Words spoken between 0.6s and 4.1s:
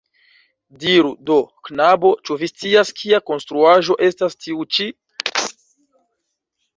Diru do, knabo, ĉu vi scias kia konstruaĵo